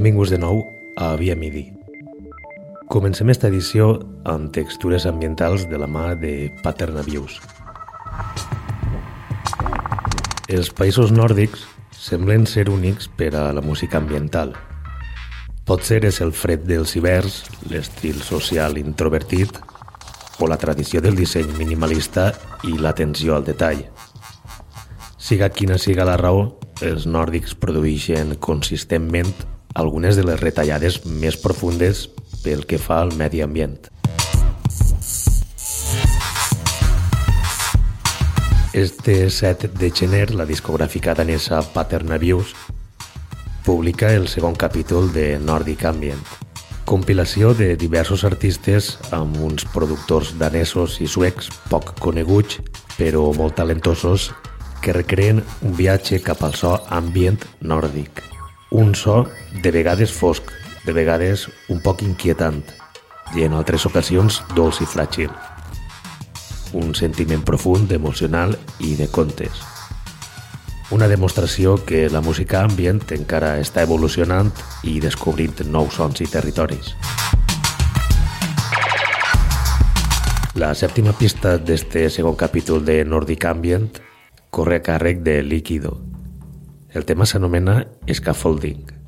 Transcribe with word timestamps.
Benvinguts 0.00 0.30
de 0.32 0.38
nou 0.40 0.62
a 0.96 1.10
Via 1.20 1.34
Midi. 1.36 1.66
Comencem 2.88 3.28
esta 3.28 3.50
edició 3.50 3.98
amb 4.24 4.48
textures 4.48 5.04
ambientals 5.04 5.66
de 5.68 5.76
la 5.76 5.84
mà 5.84 6.14
de 6.16 6.48
Paternavius. 6.64 7.34
Els 10.48 10.72
països 10.72 11.12
nòrdics 11.12 11.66
semblen 11.92 12.48
ser 12.48 12.70
únics 12.72 13.10
per 13.12 13.34
a 13.36 13.44
la 13.52 13.60
música 13.60 14.00
ambiental. 14.00 14.56
Potser 15.68 16.00
és 16.08 16.22
el 16.24 16.32
fred 16.32 16.64
dels 16.64 16.96
hiverns, 16.96 17.42
l'estil 17.68 18.24
social 18.24 18.80
introvertit 18.80 19.60
o 20.40 20.48
la 20.48 20.56
tradició 20.56 21.04
del 21.04 21.20
disseny 21.20 21.52
minimalista 21.60 22.30
i 22.64 22.72
l'atenció 22.72 23.36
al 23.36 23.44
detall. 23.52 23.84
Siga 25.20 25.52
quina 25.52 25.76
siga 25.76 26.08
la 26.08 26.16
raó, 26.16 26.54
els 26.80 27.04
nòrdics 27.04 27.52
produeixen 27.52 28.38
consistentment 28.40 29.36
algunes 29.74 30.16
de 30.16 30.24
les 30.24 30.40
retallades 30.40 31.04
més 31.06 31.36
profundes 31.36 32.08
pel 32.44 32.66
que 32.66 32.78
fa 32.78 33.00
al 33.02 33.14
medi 33.16 33.42
ambient. 33.44 33.78
Este 38.72 39.30
7 39.30 39.68
de 39.68 39.90
gener, 39.90 40.30
la 40.30 40.46
discogràfica 40.46 41.14
danesa 41.18 41.58
Paternavius 41.74 42.54
publica 43.64 44.12
el 44.14 44.28
segon 44.28 44.54
capítol 44.54 45.12
de 45.12 45.38
Nordic 45.38 45.84
Ambient, 45.84 46.22
compilació 46.86 47.52
de 47.54 47.74
diversos 47.76 48.24
artistes 48.24 48.96
amb 49.10 49.36
uns 49.42 49.66
productors 49.74 50.36
danesos 50.38 51.00
i 51.02 51.10
suecs 51.10 51.50
poc 51.68 51.96
coneguts, 51.98 52.62
però 52.96 53.28
molt 53.36 53.58
talentosos, 53.58 54.30
que 54.80 54.94
recreen 54.96 55.44
un 55.62 55.76
viatge 55.76 56.22
cap 56.24 56.42
al 56.46 56.54
so 56.56 56.78
ambient 56.88 57.42
nòrdic. 57.60 58.22
Un 58.70 58.94
so 58.94 59.26
de 59.64 59.70
vegades 59.72 60.12
fosc, 60.14 60.46
de 60.86 60.92
vegades 60.94 61.48
un 61.68 61.80
poc 61.82 62.04
inquietant 62.06 62.60
i 63.34 63.42
en 63.42 63.56
altres 63.58 63.82
ocasions 63.88 64.36
dolç 64.54 64.78
i 64.84 64.86
fràgil. 64.86 65.32
Un 66.78 66.94
sentiment 66.94 67.42
profund, 67.42 67.90
emocional 67.90 68.54
i 68.78 68.94
de 68.94 69.08
contes. 69.10 69.58
Una 70.94 71.08
demostració 71.10 71.80
que 71.82 72.04
la 72.14 72.22
música 72.22 72.62
ambient 72.62 73.02
encara 73.16 73.56
està 73.58 73.82
evolucionant 73.82 74.52
i 74.86 75.00
descobrint 75.02 75.64
nous 75.66 75.98
sons 75.98 76.22
i 76.22 76.28
territoris. 76.30 76.94
La 80.54 80.70
sèptima 80.78 81.10
pista 81.18 81.56
d'este 81.58 82.06
segon 82.10 82.38
capítol 82.38 82.86
de 82.86 83.00
Nordic 83.02 83.50
Ambient 83.50 83.90
corre 84.50 84.78
a 84.78 84.86
càrrec 84.86 85.26
de 85.26 85.40
Líquido, 85.42 85.96
el 86.92 87.04
tema 87.04 87.26
s'anomena 87.26 87.86
Scaffolding. 88.06 88.99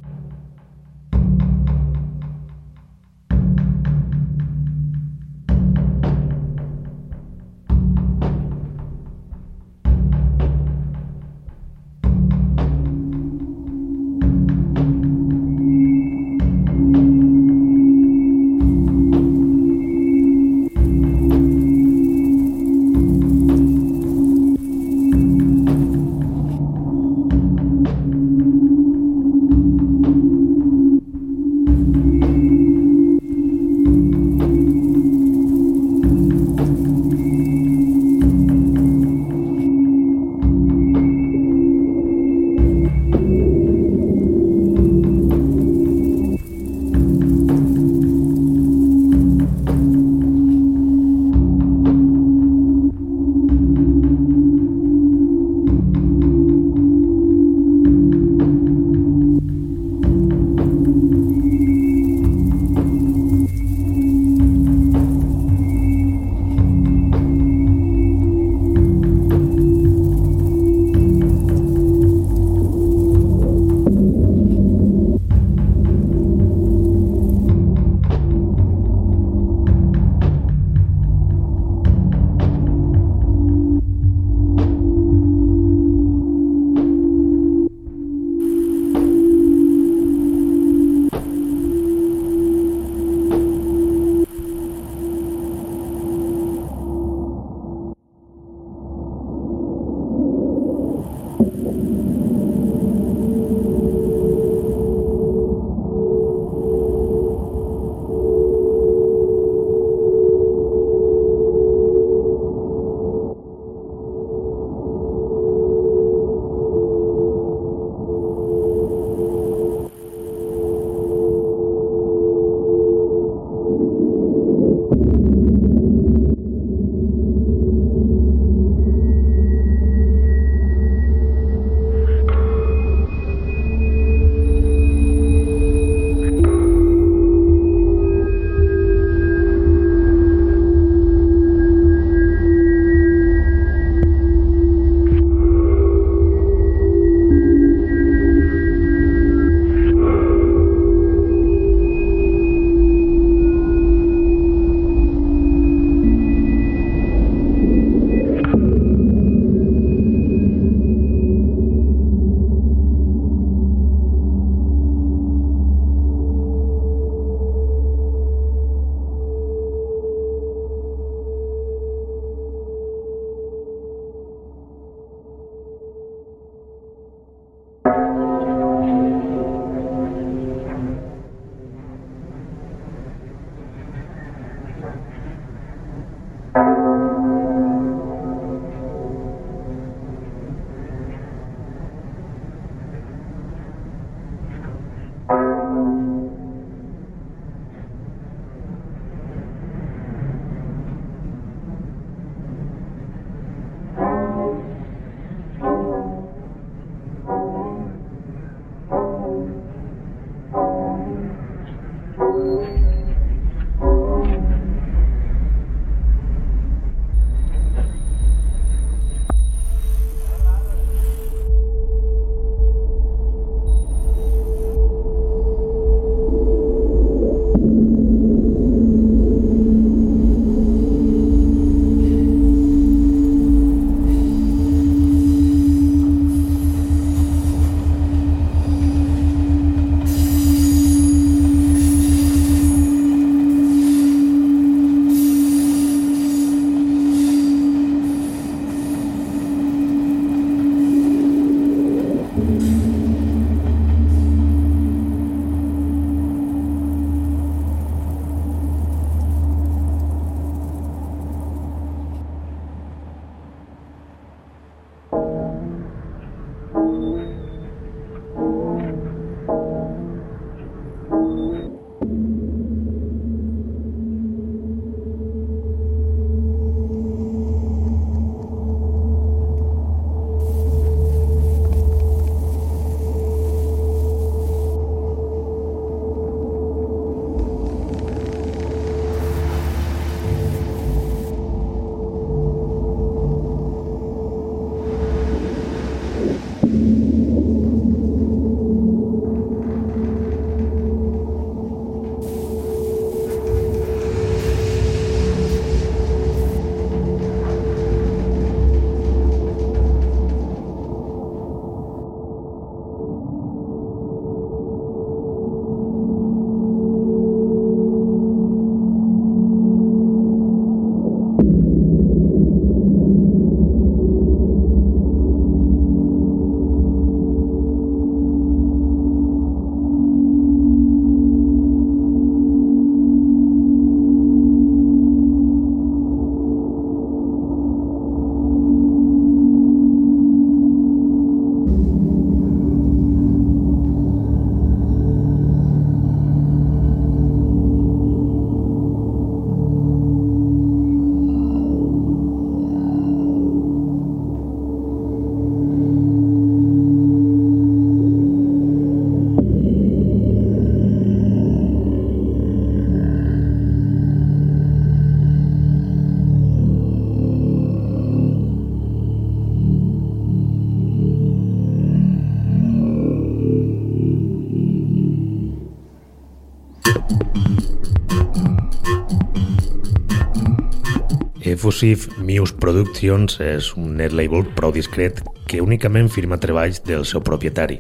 Infusive 381.73 382.21
Muse 382.21 382.52
Productions 382.61 383.38
és 383.41 383.71
un 383.81 383.95
net 383.97 384.12
label 384.12 384.43
prou 384.59 384.75
discret 384.76 385.23
que 385.49 385.62
únicament 385.64 386.11
firma 386.12 386.37
treballs 386.37 386.83
del 386.85 387.07
seu 387.09 387.23
propietari, 387.25 387.79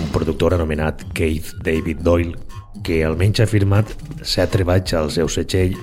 un 0.00 0.08
productor 0.14 0.54
anomenat 0.56 1.04
Keith 1.12 1.50
David 1.66 2.00
Doyle, 2.00 2.32
que 2.80 3.02
almenys 3.04 3.42
ha 3.44 3.48
firmat 3.50 3.92
set 4.24 4.54
treballs 4.56 4.96
al 4.96 5.12
seu 5.12 5.28
setxell 5.28 5.76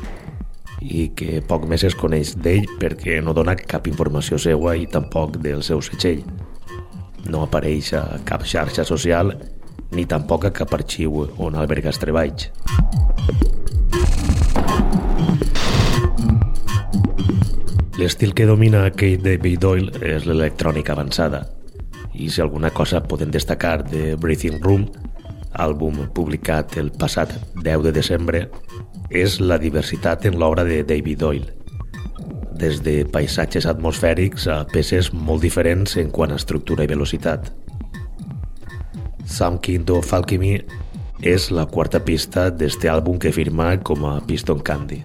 i 0.82 1.12
que 1.14 1.44
poc 1.46 1.70
més 1.70 1.86
es 1.86 1.94
coneix 1.94 2.34
d'ell 2.42 2.66
perquè 2.82 3.20
no 3.22 3.38
dona 3.38 3.54
cap 3.62 3.86
informació 3.92 4.42
seua 4.42 4.74
i 4.74 4.90
tampoc 4.90 5.38
del 5.46 5.62
seu 5.62 5.86
setxell. 5.86 6.26
No 7.30 7.46
apareix 7.46 7.94
a 7.94 8.04
cap 8.26 8.50
xarxa 8.50 8.82
social 8.82 9.30
ni 9.94 10.10
tampoc 10.10 10.50
a 10.50 10.56
cap 10.58 10.74
arxiu 10.74 11.28
on 11.38 11.62
alberga 11.62 11.94
els 11.94 12.02
treballs. 12.02 12.50
L'estil 17.94 18.34
que 18.34 18.48
domina 18.50 18.88
Kate 18.90 19.22
David 19.22 19.60
Doyle 19.62 20.00
és 20.02 20.24
l'electrònica 20.26 20.96
avançada. 20.96 21.44
I 22.18 22.26
si 22.34 22.42
alguna 22.42 22.72
cosa 22.74 23.04
podem 23.06 23.30
destacar 23.30 23.84
de 23.86 24.16
Breathing 24.18 24.58
Room, 24.64 24.88
àlbum 25.54 26.00
publicat 26.18 26.74
el 26.82 26.90
passat 26.90 27.36
10 27.62 27.84
de 27.86 27.92
desembre, 27.94 28.48
és 29.14 29.38
la 29.38 29.60
diversitat 29.62 30.26
en 30.26 30.40
l'obra 30.42 30.66
de 30.66 30.82
David 30.82 31.22
Doyle. 31.22 31.54
Des 32.58 32.82
de 32.82 33.04
paisatges 33.06 33.70
atmosfèrics 33.70 34.50
a 34.50 34.64
peces 34.74 35.12
molt 35.14 35.46
diferents 35.46 35.94
en 36.02 36.10
quant 36.10 36.34
a 36.34 36.42
estructura 36.42 36.88
i 36.88 36.90
velocitat. 36.90 37.54
Some 39.30 39.62
Kind 39.62 39.94
of 39.94 40.10
Alchemy 40.18 40.58
és 41.22 41.52
la 41.54 41.70
quarta 41.70 42.02
pista 42.02 42.50
d'este 42.50 42.90
àlbum 42.90 43.22
que 43.22 43.32
firma 43.32 43.76
com 43.86 44.10
a 44.10 44.18
Piston 44.26 44.66
Candy. 44.66 45.04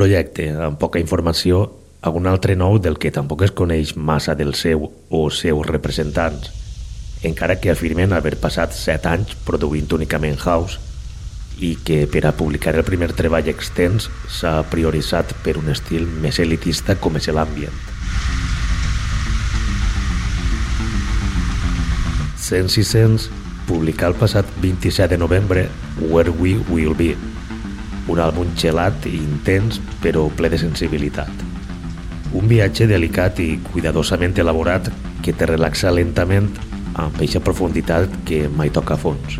Projecte 0.00 0.46
amb 0.56 0.78
poca 0.80 1.00
informació 1.02 1.66
a 2.00 2.08
un 2.16 2.24
altre 2.30 2.54
nou 2.56 2.78
del 2.80 2.96
que 2.96 3.10
tampoc 3.12 3.42
es 3.44 3.50
coneix 3.52 3.92
massa 3.96 4.32
del 4.32 4.54
seu 4.56 4.86
o 4.88 5.20
seus 5.28 5.66
representants, 5.68 6.48
encara 7.28 7.58
que 7.60 7.68
afirmen 7.68 8.14
haver 8.16 8.38
passat 8.40 8.72
7 8.72 9.10
anys 9.10 9.34
produint 9.44 9.92
únicament 9.92 10.40
house 10.40 10.80
i 11.60 11.74
que 11.84 12.06
per 12.08 12.22
a 12.24 12.32
publicar 12.32 12.72
el 12.78 12.86
primer 12.86 13.10
treball 13.18 13.50
extens 13.52 14.08
s'ha 14.38 14.54
prioritzat 14.72 15.34
per 15.44 15.58
un 15.60 15.68
estil 15.68 16.08
més 16.08 16.40
elitista 16.40 16.96
com 16.96 17.20
és 17.20 17.28
l'ambient. 17.28 17.76
Sense 22.40 22.80
i 22.80 22.86
Sense 22.88 23.28
publicar 23.68 24.14
el 24.14 24.16
passat 24.16 24.48
27 24.64 25.12
de 25.12 25.20
novembre 25.20 25.68
Where 26.00 26.32
We 26.32 26.56
Will 26.72 26.96
Be, 26.96 27.12
un 28.10 28.20
àlbum 28.22 28.50
gelat 28.58 29.06
i 29.08 29.16
intens 29.20 29.80
però 30.02 30.26
ple 30.36 30.50
de 30.52 30.58
sensibilitat. 30.60 31.46
Un 32.34 32.50
viatge 32.50 32.86
delicat 32.90 33.40
i 33.42 33.56
cuidadosament 33.70 34.38
elaborat 34.38 34.90
que 35.24 35.34
te 35.34 35.48
relaxa 35.50 35.90
lentament 35.94 36.50
amb 36.94 37.22
eixa 37.22 37.42
profunditat 37.42 38.20
que 38.26 38.44
mai 38.48 38.70
toca 38.74 38.94
a 38.94 39.00
fons. 39.00 39.38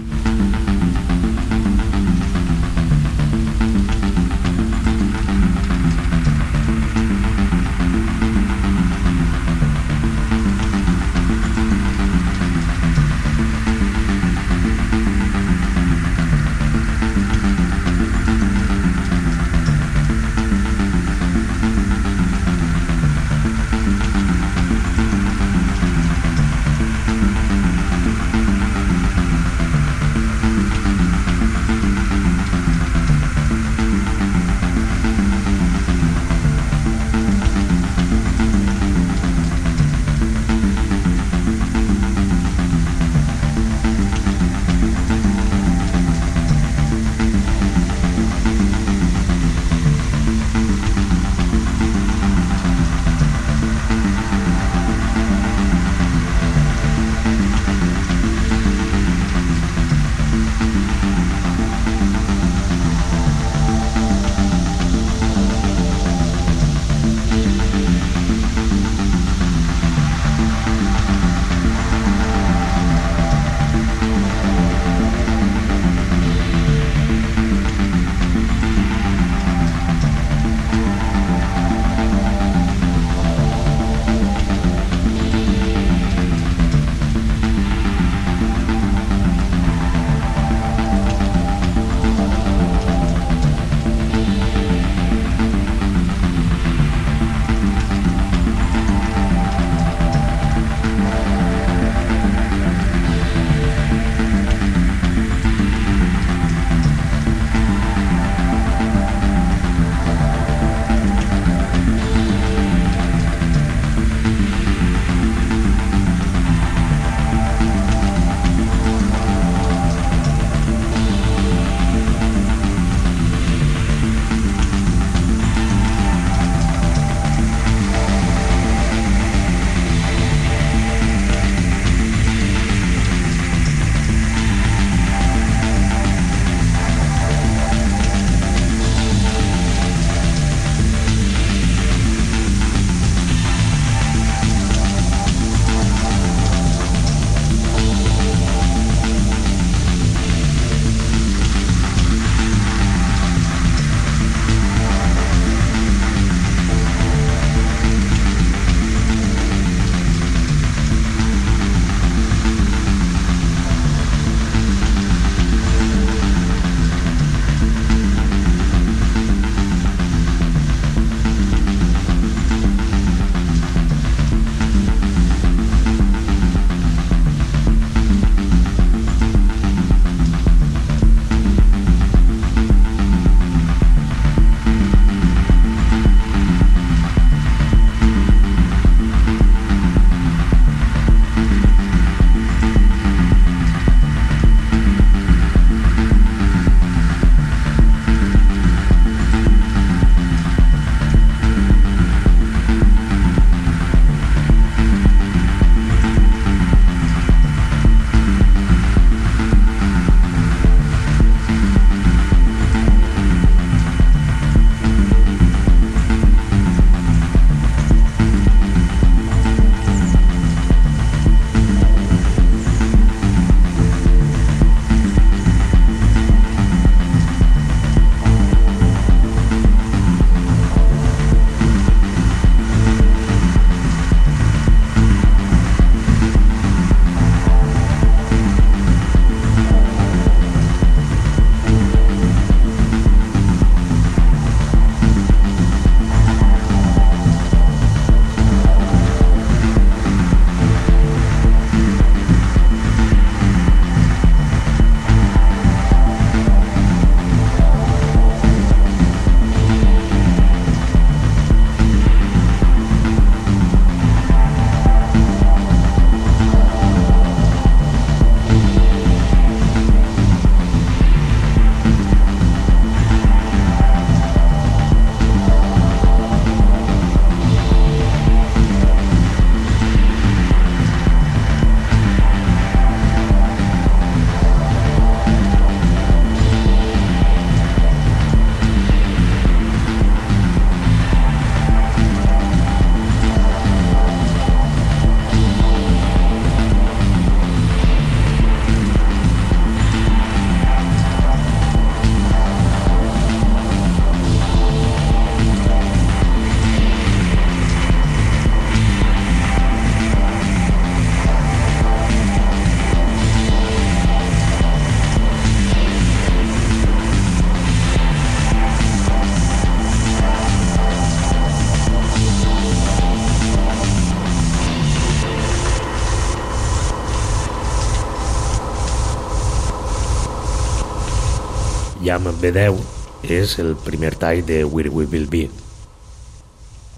B10 332.38 332.78
és 333.26 333.56
el 333.58 333.74
primer 333.84 334.14
tall 334.20 334.44
de 334.46 334.62
Where 334.64 334.92
We 334.92 335.06
Will 335.10 335.26
Be. 335.30 335.48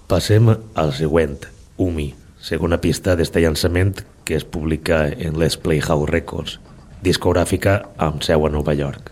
Passem 0.07 0.51
al 0.51 0.93
següent, 0.93 1.39
Umi, 1.81 2.11
segona 2.37 2.77
pista 2.83 3.15
d'este 3.17 3.41
llançament 3.41 4.03
que 4.27 4.37
es 4.37 4.45
publica 4.45 5.07
en 5.09 5.39
les 5.41 5.57
Playhouse 5.57 6.11
Records, 6.11 6.59
discogràfica 7.01 7.79
amb 7.97 8.21
seu 8.23 8.45
a 8.45 8.51
Nova 8.53 8.75
York. 8.77 9.11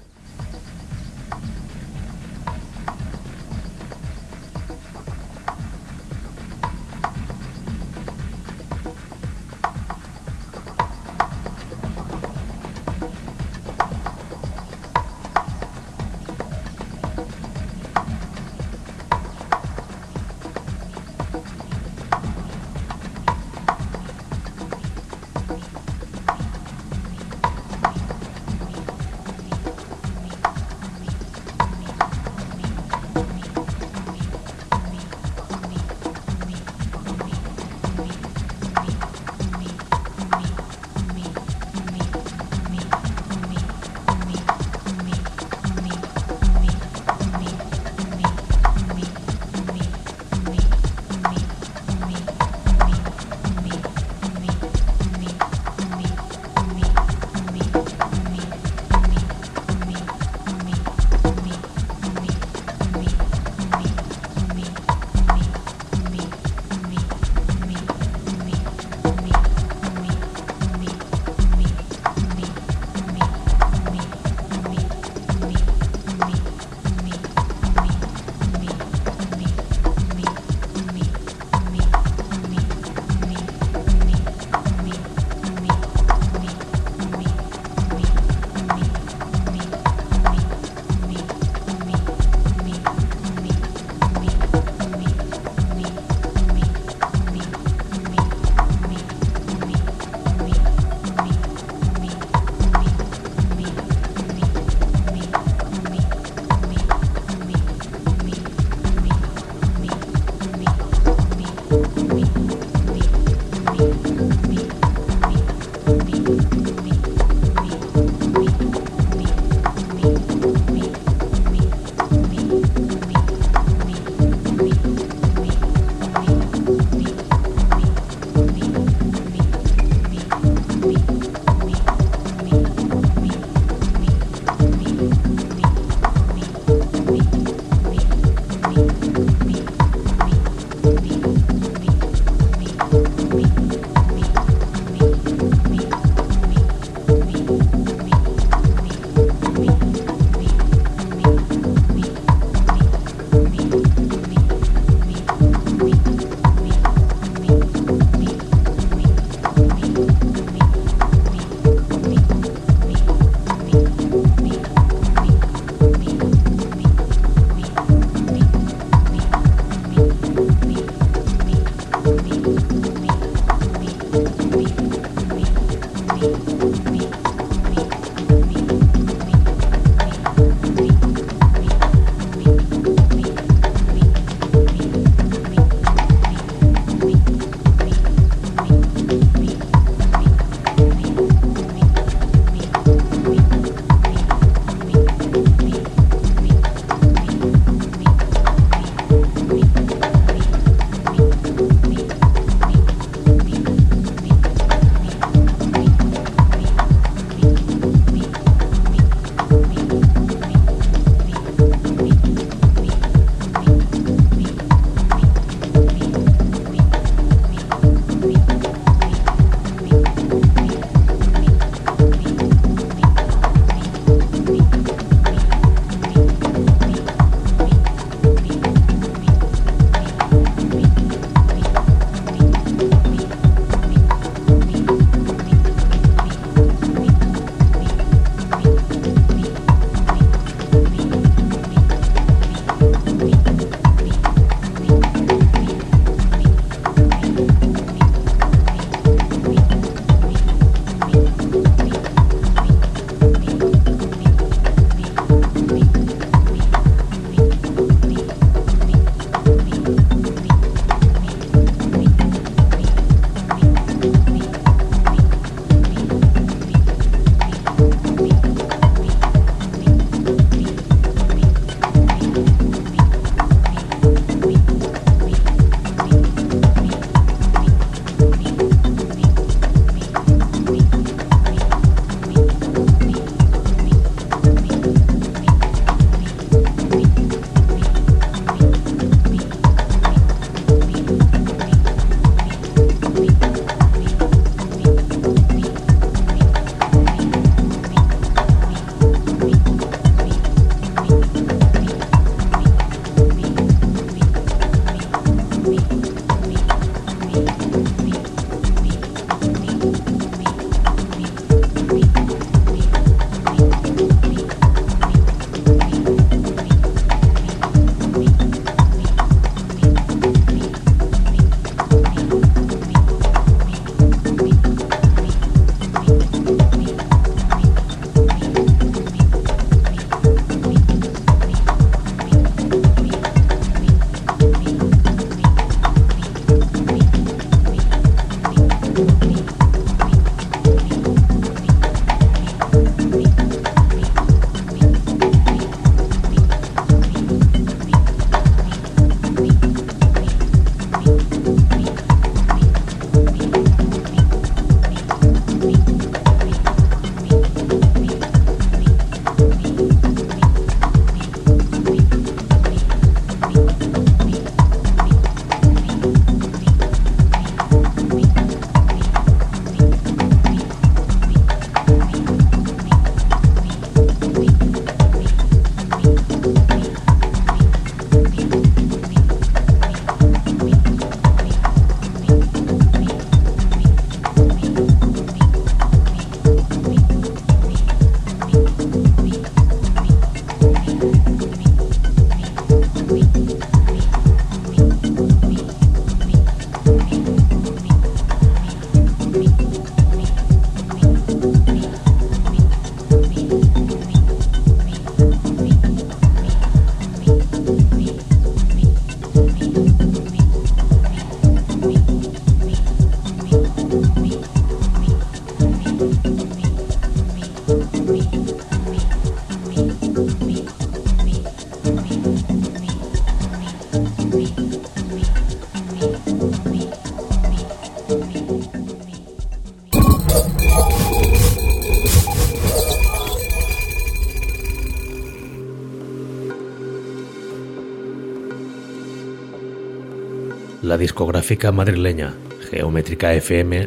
Discogràfica 441.01 441.73
madrilenya 441.73 442.31
Geomètrica 442.69 443.33
FM 443.35 443.81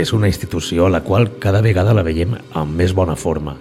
és 0.00 0.12
una 0.12 0.28
institució 0.28 0.86
a 0.86 0.92
la 0.92 1.02
qual 1.06 1.30
cada 1.40 1.62
vegada 1.64 1.94
la 1.96 2.04
veiem 2.04 2.36
amb 2.56 2.76
més 2.76 2.92
bona 2.96 3.16
forma. 3.16 3.56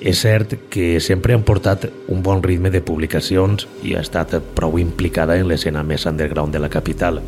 És 0.00 0.22
cert 0.22 0.54
que 0.70 1.00
sempre 1.02 1.34
han 1.34 1.42
portat 1.42 1.88
un 2.08 2.22
bon 2.22 2.42
ritme 2.44 2.70
de 2.70 2.80
publicacions 2.80 3.66
i 3.82 3.96
ha 3.96 4.04
estat 4.04 4.36
prou 4.54 4.78
implicada 4.78 5.36
en 5.38 5.48
l'escena 5.50 5.82
més 5.82 6.06
underground 6.06 6.54
de 6.54 6.62
la 6.62 6.70
capital. 6.70 7.20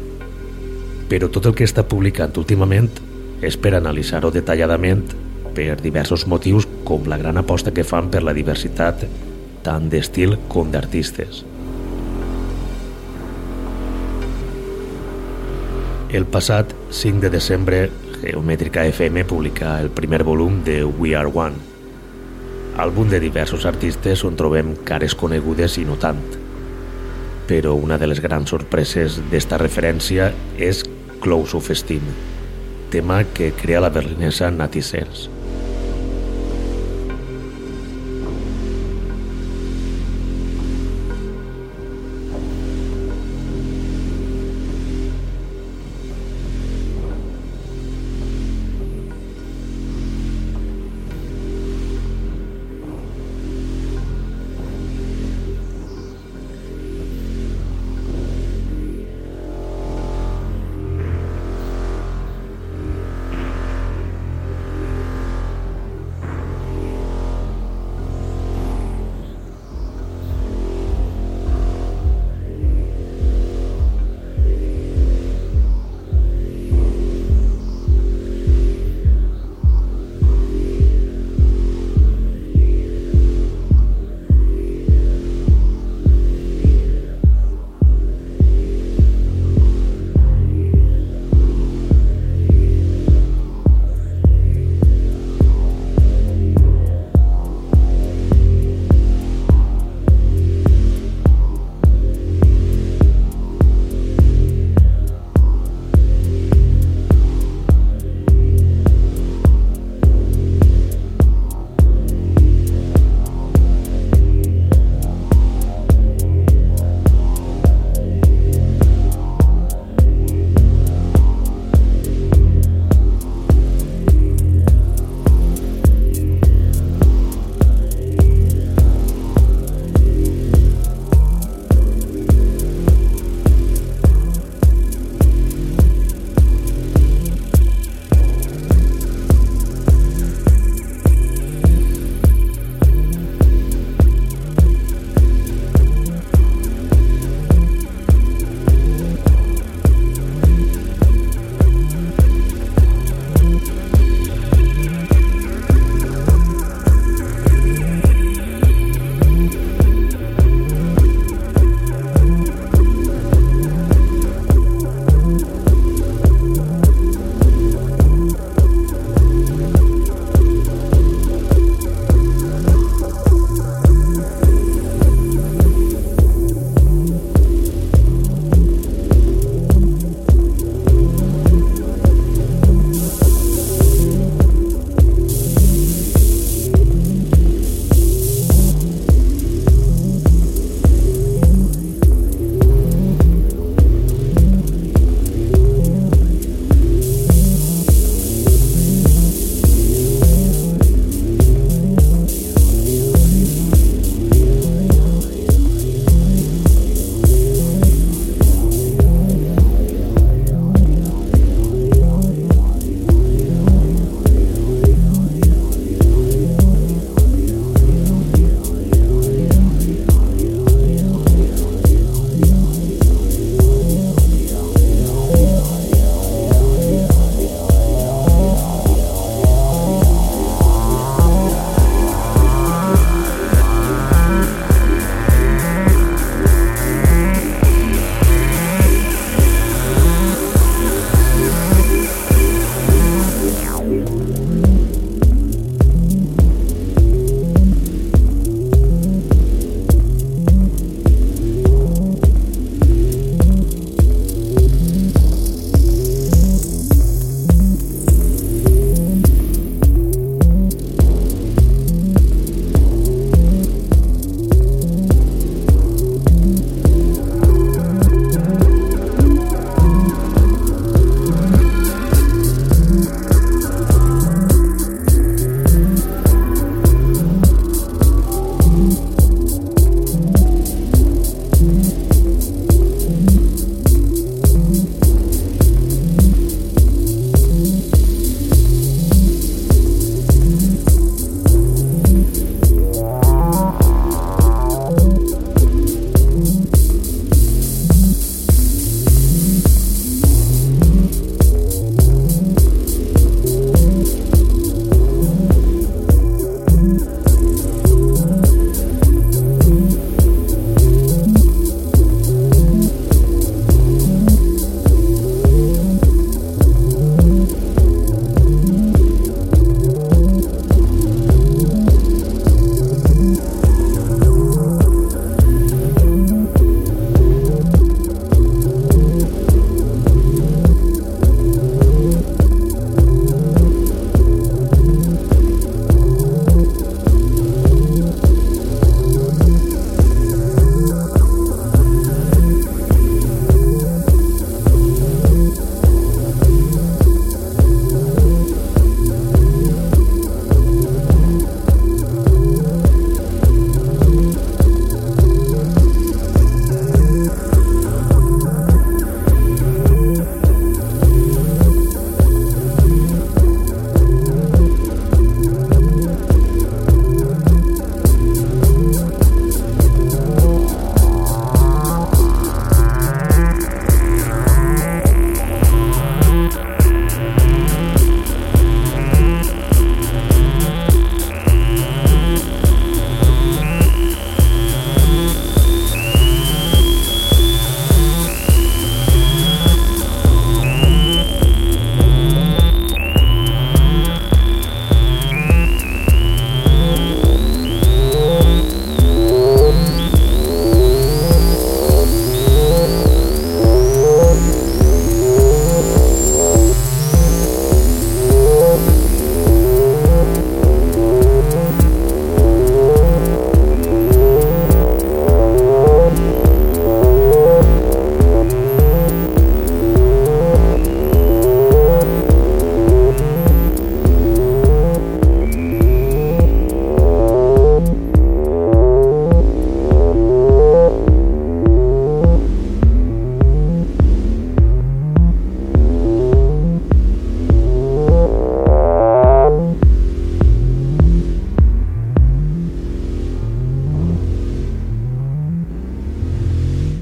Però 1.11 1.29
tot 1.29 1.51
el 1.51 1.57
que 1.59 1.67
està 1.67 1.83
publicant 1.83 2.37
últimament 2.39 2.91
és 3.43 3.57
per 3.59 3.75
analitzar-ho 3.75 4.31
detalladament 4.31 5.03
per 5.57 5.81
diversos 5.83 6.29
motius 6.31 6.69
com 6.87 7.09
la 7.11 7.19
gran 7.19 7.41
aposta 7.43 7.75
que 7.75 7.85
fan 7.85 8.11
per 8.13 8.23
la 8.23 8.37
diversitat 8.37 9.09
tant 9.67 9.91
d'estil 9.91 10.39
com 10.49 10.71
d'artistes. 10.71 11.45
El 16.11 16.25
passat 16.27 16.73
5 16.91 17.21
de 17.23 17.29
desembre, 17.31 17.85
Geomètrica 18.19 18.83
FM 18.83 19.23
publica 19.31 19.77
el 19.79 19.93
primer 19.95 20.25
volum 20.27 20.65
de 20.67 20.83
We 20.83 21.13
Are 21.15 21.31
One, 21.31 21.55
àlbum 22.83 23.13
de 23.13 23.21
diversos 23.23 23.63
artistes 23.63 24.25
on 24.27 24.35
trobem 24.35 24.73
cares 24.89 25.15
conegudes 25.15 25.79
i 25.79 25.87
no 25.87 26.01
tant. 26.03 26.19
Però 27.47 27.77
una 27.79 27.95
de 27.95 28.11
les 28.11 28.19
grans 28.27 28.51
sorpreses 28.51 29.21
d'esta 29.31 29.61
referència 29.63 30.33
és 30.59 30.83
Close 31.23 31.55
of 31.57 31.71
Steam, 31.79 32.03
tema 32.91 33.23
que 33.31 33.53
crea 33.55 33.87
la 33.87 33.95
berlinesa 33.95 34.51
Nati 34.51 34.83
Sers. 34.83 35.29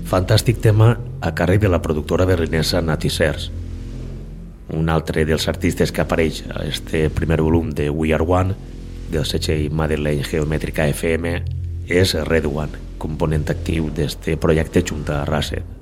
Fantàstic 0.08 0.62
tema 0.64 0.94
a 1.20 1.30
càrrec 1.36 1.60
de 1.60 1.68
la 1.68 1.82
productora 1.84 2.24
berlinesa 2.24 2.80
Nati 2.80 3.10
Sers. 3.12 3.50
Un 4.72 4.88
altre 4.88 5.26
dels 5.28 5.44
artistes 5.52 5.92
que 5.92 6.00
apareix 6.00 6.38
a 6.48 6.62
este 6.64 7.10
primer 7.12 7.42
volum 7.44 7.68
de 7.76 7.90
We 7.90 8.14
Are 8.16 8.24
One, 8.24 8.56
del 9.12 9.26
setxell 9.28 9.68
Madeleine 9.68 10.24
Geomètrica 10.24 10.86
FM, 10.88 11.34
és 11.92 12.14
Red 12.24 12.48
One, 12.48 12.80
component 12.96 13.44
actiu 13.52 13.90
d'este 13.92 14.38
projecte 14.40 14.80
junta 14.80 15.20
a 15.20 15.26
Rasset. 15.28 15.76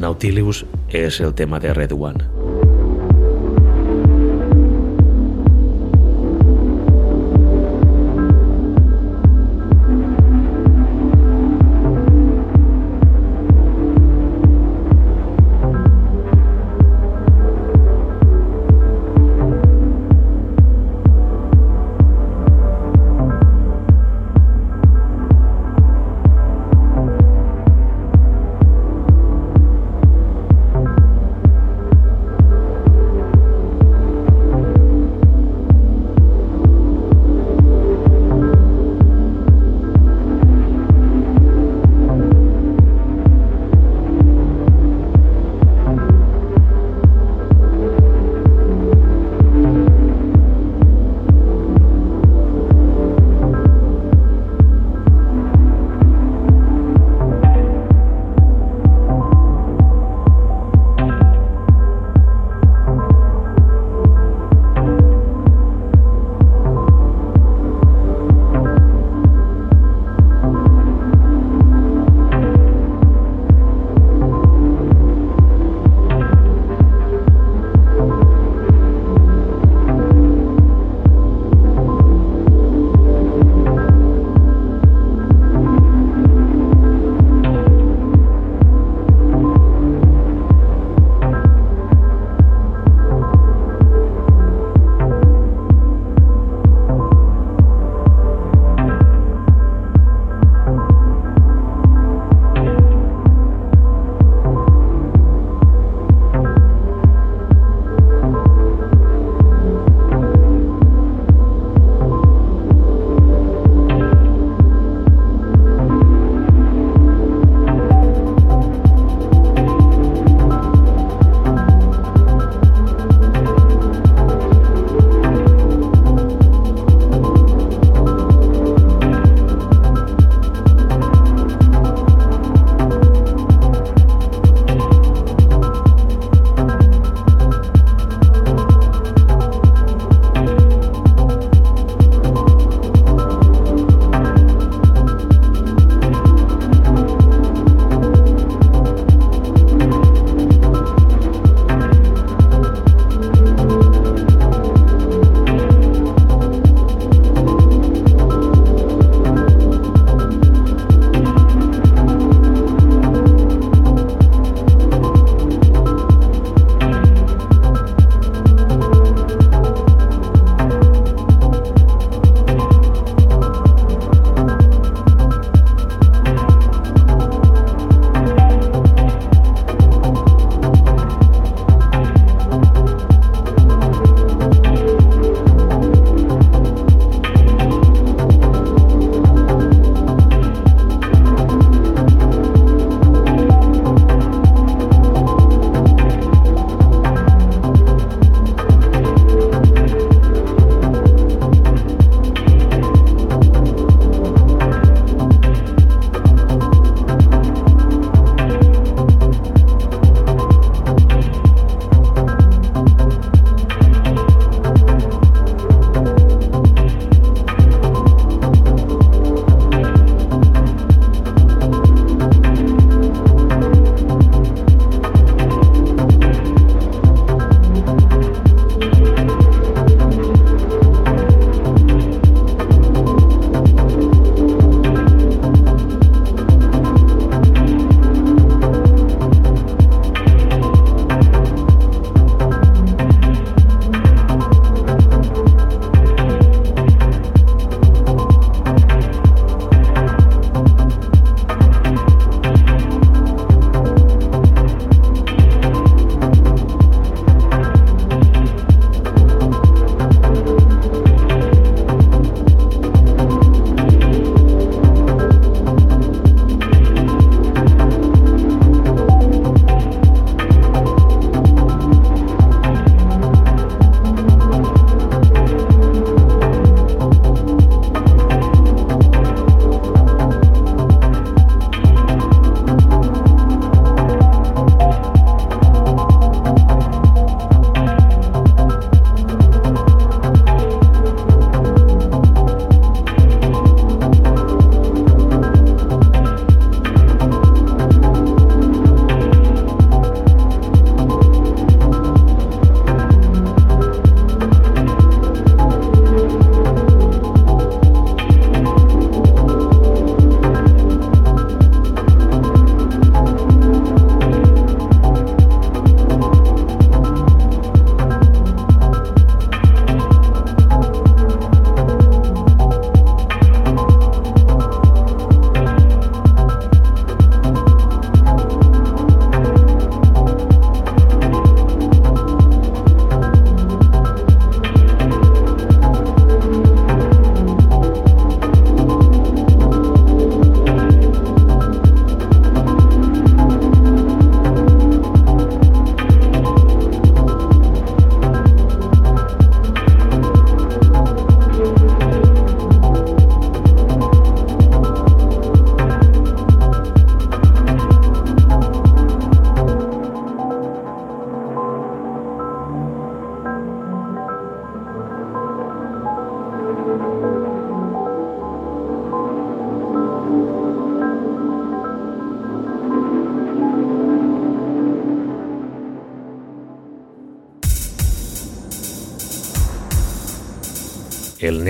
Nautilus 0.00 0.64
és 0.88 1.20
el 1.20 1.36
tema 1.36 1.60
de 1.60 1.76
Red 1.76 1.92
One. 1.92 2.35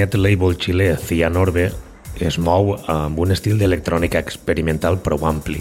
Net 0.07 0.14
label 0.14 0.54
xilè 0.54 0.92
Cianorbe 1.02 1.64
es 2.22 2.36
mou 2.38 2.76
amb 2.86 3.18
un 3.18 3.32
estil 3.34 3.59
d'electrònica 3.59 4.20
experimental 4.22 5.00
prou 5.02 5.24
ampli. 5.26 5.59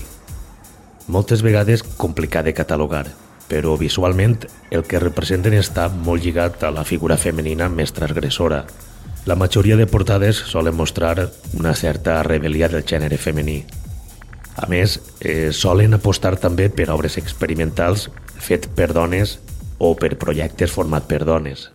Moltes 1.09 1.41
vegades 1.41 1.81
complicat 1.97 2.45
de 2.45 2.53
catalogar, 2.53 3.07
però 3.49 3.73
visualment 3.79 4.37
el 4.69 4.85
que 4.85 5.01
representen 5.01 5.55
està 5.57 5.87
molt 5.89 6.21
lligat 6.21 6.61
a 6.63 6.71
la 6.75 6.85
figura 6.85 7.17
femenina 7.17 7.69
més 7.69 7.93
transgressora. 7.97 8.63
La 9.25 9.35
majoria 9.35 9.79
de 9.79 9.87
portades 9.89 10.43
solen 10.51 10.77
mostrar 10.77 11.31
una 11.57 11.73
certa 11.73 12.21
rebel·lia 12.21 12.69
del 12.69 12.85
gènere 12.85 13.17
femení. 13.17 13.63
A 14.55 14.69
més, 14.69 14.99
eh, 15.21 15.49
solen 15.51 15.97
apostar 15.97 16.35
també 16.37 16.69
per 16.69 16.91
obres 16.93 17.17
experimentals 17.17 18.11
fet 18.37 18.69
per 18.75 18.93
dones 18.93 19.39
o 19.79 19.95
per 19.95 20.19
projectes 20.21 20.71
format 20.71 21.09
per 21.09 21.25
dones. 21.25 21.71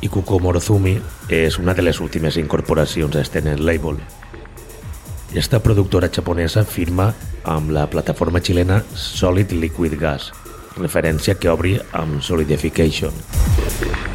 Ikuko 0.00 0.38
Morozumi 0.38 0.94
és 1.28 1.58
una 1.58 1.74
de 1.74 1.82
les 1.82 1.98
últimes 2.00 2.36
incorporacions 2.38 3.16
a 3.16 3.22
este 3.24 3.42
net 3.42 3.58
label. 3.58 3.98
Esta 5.34 5.58
productora 5.58 6.08
japonesa 6.08 6.62
firma 6.64 7.10
amb 7.44 7.74
la 7.74 7.88
plataforma 7.90 8.40
xilena 8.40 8.82
Solid 8.94 9.52
Liquid 9.52 9.98
Gas, 9.98 10.30
referència 10.78 11.34
que 11.34 11.50
obri 11.50 11.74
amb 11.92 12.22
Solidification. 12.22 14.07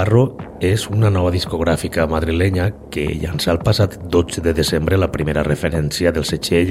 Barro 0.00 0.30
és 0.64 0.86
una 0.88 1.10
nova 1.12 1.28
discogràfica 1.34 2.06
madrilenya 2.08 2.70
que 2.94 3.02
llança 3.20 3.50
el 3.52 3.58
passat 3.60 3.98
12 4.14 4.40
de 4.46 4.54
desembre 4.56 4.96
la 4.96 5.10
primera 5.12 5.42
referència 5.44 6.08
del 6.16 6.24
setxell 6.24 6.70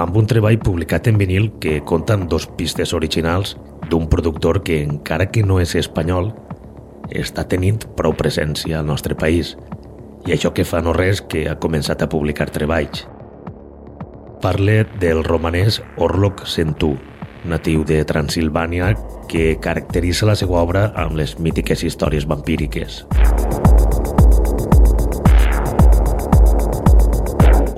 amb 0.00 0.16
un 0.16 0.30
treball 0.30 0.56
publicat 0.62 1.10
en 1.10 1.18
vinil 1.20 1.50
que 1.60 1.82
compta 1.90 2.16
amb 2.16 2.30
dos 2.32 2.46
pistes 2.56 2.94
originals 2.96 3.58
d'un 3.90 4.08
productor 4.08 4.62
que, 4.64 4.80
encara 4.86 5.28
que 5.28 5.44
no 5.44 5.60
és 5.60 5.74
espanyol, 5.76 6.32
està 7.12 7.44
tenint 7.44 7.84
prou 7.98 8.16
presència 8.16 8.80
al 8.80 8.88
nostre 8.88 9.18
país 9.20 9.52
i 10.24 10.32
això 10.32 10.54
que 10.56 10.64
fa 10.64 10.80
no 10.80 10.96
res 10.96 11.20
que 11.20 11.44
ha 11.50 11.60
començat 11.60 12.00
a 12.00 12.08
publicar 12.08 12.48
treballs. 12.56 13.04
Parle 14.40 14.86
del 15.02 15.26
romanès 15.28 15.82
Orlok 16.00 16.46
Sentú, 16.48 16.94
natiu 17.44 17.84
de 17.84 18.02
Transilvània, 18.04 18.92
que 19.28 19.56
caracteritza 19.60 20.26
la 20.28 20.36
seva 20.38 20.60
obra 20.60 20.90
amb 20.98 21.16
les 21.18 21.38
mítiques 21.38 21.82
històries 21.82 22.26
vampíriques. 22.28 23.02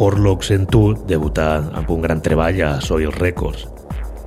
Orlok 0.04 0.42
Sentú 0.44 0.94
debutà 1.08 1.62
amb 1.72 1.90
un 1.94 2.02
gran 2.02 2.20
treball 2.20 2.58
a 2.66 2.72
Soil 2.82 3.12
Records. 3.14 3.68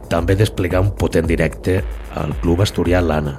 També 0.10 0.38
desplegà 0.40 0.80
un 0.80 0.94
potent 0.96 1.28
directe 1.28 1.82
al 2.16 2.32
club 2.42 2.64
asturià 2.64 3.02
Lana. 3.04 3.36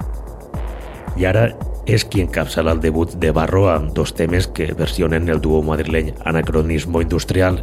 I 1.17 1.25
ara 1.25 1.49
és 1.89 2.05
qui 2.05 2.21
encapçala 2.21 2.75
el 2.77 2.83
debut 2.83 3.17
de 3.17 3.33
Barro 3.33 3.65
amb 3.73 3.91
dos 3.97 4.13
temes 4.13 4.47
que 4.47 4.69
versionen 4.77 5.27
el 5.33 5.41
duo 5.41 5.63
madrileny 5.65 6.13
Anacronismo 6.29 7.01
Industrial 7.01 7.59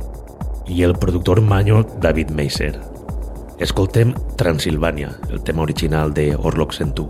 i 0.67 0.83
el 0.83 0.99
productor 0.99 1.41
manyo 1.41 1.85
David 2.03 2.35
Meiser. 2.35 2.96
Escoltem 3.59 4.11
Transilvània, 4.37 5.15
el 5.33 5.41
tema 5.41 5.63
original 5.63 6.13
de 6.13 6.35
Orlok 6.37 6.75
Sentú. 6.77 7.09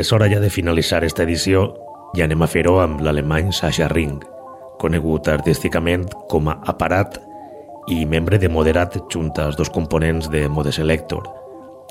És 0.00 0.14
hora 0.16 0.30
ja 0.32 0.38
de 0.40 0.48
finalitzar 0.48 1.02
esta 1.04 1.26
edició 1.26 1.66
i 2.16 2.22
anem 2.24 2.40
a 2.40 2.46
fer-ho 2.48 2.78
amb 2.80 3.02
l'alemany 3.04 3.50
Sasha 3.52 3.84
Ring, 3.92 4.22
conegut 4.80 5.28
artísticament 5.28 6.06
com 6.32 6.48
a 6.48 6.54
Aparat 6.72 7.18
i 7.92 8.06
membre 8.08 8.38
de 8.40 8.48
Moderat 8.48 8.96
junt 9.12 9.28
als 9.44 9.58
dos 9.60 9.68
components 9.68 10.30
de 10.32 10.46
Mode 10.48 10.72
Selector, 10.72 11.28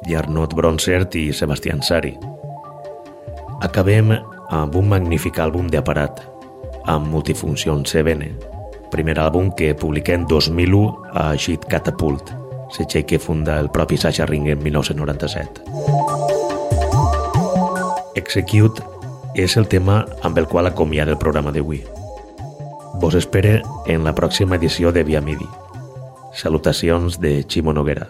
Jarnot 0.10 0.58
Bronsert 0.58 1.20
i 1.22 1.28
Sebastián 1.38 1.86
Sari. 1.86 2.16
Acabem 3.62 4.16
amb 4.18 4.82
un 4.82 4.90
magnífic 4.90 5.38
àlbum 5.38 5.70
d'Aparat, 5.70 6.26
amb 6.90 7.14
Multifunción 7.14 7.86
7, 7.86 8.18
primer 8.90 9.20
àlbum 9.22 9.54
que 9.54 9.76
publiqué 9.78 10.18
en 10.18 10.26
2001 10.26 11.14
a 11.14 11.30
Shit 11.38 11.70
Catapult, 11.70 12.34
setxell 12.74 13.06
que 13.06 13.22
funda 13.22 13.62
el 13.62 13.70
propi 13.70 14.02
Sasha 14.02 14.26
Ring 14.26 14.50
en 14.50 14.64
1997. 14.66 15.99
Execute 18.20 18.84
és 19.40 19.54
el 19.56 19.70
tema 19.72 20.02
amb 20.28 20.38
el 20.42 20.48
qual 20.52 20.68
acomiada 20.68 21.14
el 21.16 21.22
programa 21.22 21.54
d'avui. 21.56 21.80
Vos 23.00 23.16
espere 23.16 23.62
en 23.88 24.04
la 24.04 24.14
pròxima 24.18 24.60
edició 24.60 24.92
de 24.92 25.06
Via 25.08 25.22
Midi. 25.24 25.48
Salutacions 26.36 27.22
de 27.24 27.46
Ximo 27.48 27.72
Noguera. 27.72 28.10